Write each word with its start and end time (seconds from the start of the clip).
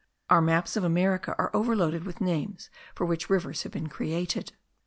Our 0.31 0.41
maps 0.41 0.75
of 0.75 0.83
America 0.83 1.35
are 1.37 1.51
overloaded 1.55 2.05
with 2.05 2.21
names, 2.21 2.71
for 2.95 3.05
which 3.05 3.29
rivers 3.29 3.61
have 3.61 3.71
been 3.71 3.85
created. 3.87 4.53